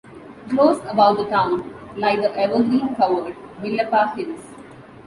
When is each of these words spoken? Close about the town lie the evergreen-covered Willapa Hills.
Close 0.49 0.79
about 0.89 1.17
the 1.17 1.25
town 1.27 1.75
lie 1.95 2.15
the 2.15 2.35
evergreen-covered 2.35 3.35
Willapa 3.61 4.15
Hills. 4.15 4.45